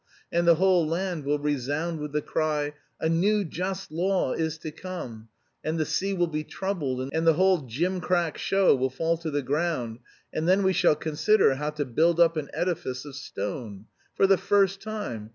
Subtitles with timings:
[0.31, 4.71] And the whole land will resound with the cry, 'A new just law is to
[4.71, 5.29] come,'
[5.63, 9.43] and the sea will be troubled and the whole gimcrack show will fall to the
[9.43, 9.99] ground,
[10.33, 13.85] and then we shall consider how to build up an edifice of stone.
[14.15, 15.29] For the first time!